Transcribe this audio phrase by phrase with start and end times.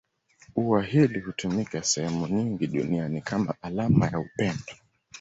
[0.55, 4.73] Ua hili hutumika sehemu nyingi duniani kama alama ya upendo.